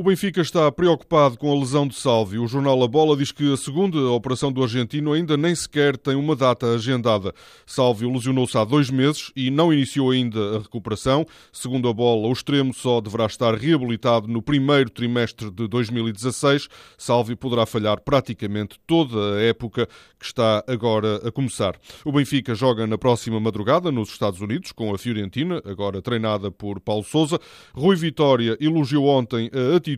[0.00, 2.42] O Benfica está preocupado com a lesão de Salvio.
[2.42, 6.14] O jornal A Bola diz que a segunda operação do argentino ainda nem sequer tem
[6.14, 7.34] uma data agendada.
[7.66, 11.26] Salvio lesionou-se há dois meses e não iniciou ainda a recuperação.
[11.52, 16.68] Segundo a Bola, o extremo só deverá estar reabilitado no primeiro trimestre de 2016.
[16.96, 19.86] Salvio poderá falhar praticamente toda a época
[20.18, 21.74] que está agora a começar.
[22.06, 26.80] O Benfica joga na próxima madrugada nos Estados Unidos com a Fiorentina, agora treinada por
[26.80, 27.38] Paulo Sousa.
[27.74, 29.89] Rui Vitória elogiou ontem a atitude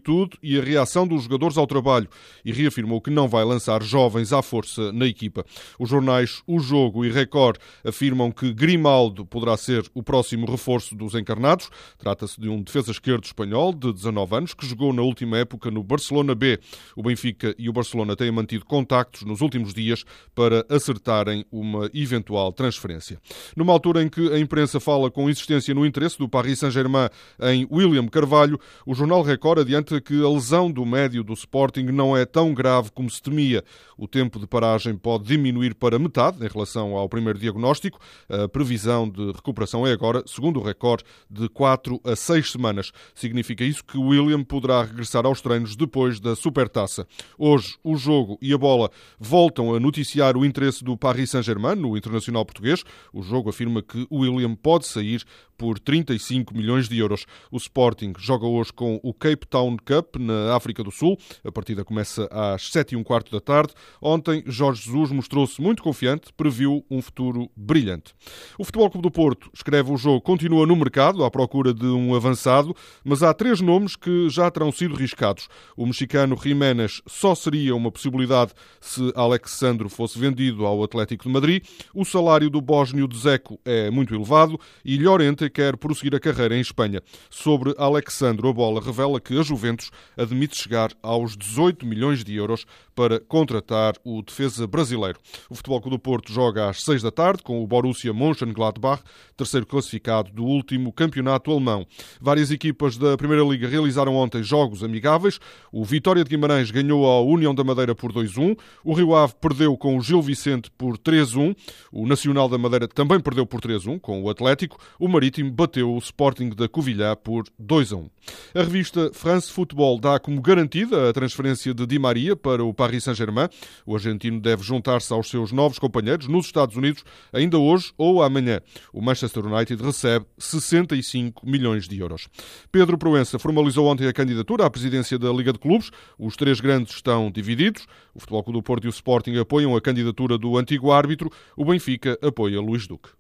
[0.43, 2.09] e a reação dos jogadores ao trabalho
[2.45, 5.45] e reafirmou que não vai lançar jovens à força na equipa.
[5.78, 11.15] Os jornais O Jogo e Record afirmam que Grimaldo poderá ser o próximo reforço dos
[11.15, 11.70] encarnados.
[11.98, 15.82] Trata-se de um defesa esquerdo espanhol de 19 anos que jogou na última época no
[15.82, 16.59] Barcelona B.
[16.96, 20.04] O Benfica e o Barcelona têm mantido contactos nos últimos dias
[20.34, 23.18] para acertarem uma eventual transferência.
[23.56, 27.09] Numa altura em que a imprensa fala com insistência no interesse do Paris Saint-Germain
[27.40, 32.16] em William Carvalho, o jornal Record adianta que a lesão do médio do Sporting não
[32.16, 33.64] é tão grave como se temia.
[33.96, 37.98] O tempo de paragem pode diminuir para metade em relação ao primeiro diagnóstico.
[38.29, 42.92] A previsão de recuperação é agora, segundo o recorde, de 4 a 6 semanas.
[43.15, 47.07] Significa isso que William poderá regressar aos treinos depois da Supertaça.
[47.38, 51.96] Hoje, o jogo e a bola voltam a noticiar o interesse do Paris Saint-Germain no
[51.96, 52.85] internacional português.
[53.12, 55.23] O jogo afirma que William pode sair
[55.63, 57.24] por 35 milhões de euros.
[57.49, 61.16] O Sporting joga hoje com o Cape Town Cup na África do Sul.
[61.45, 63.73] A partida começa às 7 e um quarto da tarde.
[64.00, 68.12] Ontem, Jorge Jesus mostrou-se muito confiante, previu um futuro brilhante.
[68.59, 72.12] O Futebol Clube do Porto escreve o jogo continua no mercado à procura de um
[72.12, 75.47] avançado, mas há três nomes que já terão sido riscados.
[75.76, 78.50] O mexicano Jiménez só seria uma possibilidade
[78.81, 81.65] se Alexandro fosse vendido ao Atlético de Madrid.
[81.94, 86.56] O salário do bósnio de Zeco é muito elevado e Llorente quer prosseguir a carreira
[86.56, 87.00] em Espanha.
[87.31, 92.66] Sobre Alexandro, a bola revela que a Juventus admite chegar aos 18 milhões de euros
[92.94, 95.19] para contratar o defesa brasileiro.
[95.48, 99.02] O Futebol Clube do Porto joga às 6 da tarde com o Borussia Mönchengladbach,
[99.36, 101.86] terceiro classificado do último campeonato alemão.
[102.20, 105.38] Várias equipas da Primeira Liga realizaram ontem jogos amigáveis.
[105.70, 108.56] O Vitória de Guimarães ganhou a União da Madeira por 2-1.
[108.84, 111.54] O Rio Ave perdeu com o Gil Vicente por 3-1.
[111.91, 114.78] O Nacional da Madeira também perdeu por 3-1 com o Atlético.
[114.98, 118.10] O Marítimo bateu o Sporting da Covilhã por 2-1.
[118.54, 123.04] A revista France Football dá como garantida a transferência de Di Maria para o Paris
[123.04, 123.48] Saint-Germain.
[123.84, 128.60] O argentino deve juntar-se aos seus novos companheiros nos Estados Unidos ainda hoje ou amanhã.
[128.92, 132.28] O Manchester United recebe 65 milhões de euros.
[132.70, 135.91] Pedro Proença formalizou ontem a candidatura à presidência da Liga de Clubes.
[136.19, 137.86] Os três grandes estão divididos.
[138.14, 141.30] O Futebol Clube do Porto e o Sporting apoiam a candidatura do antigo árbitro.
[141.56, 143.10] O Benfica apoia Luís Duque.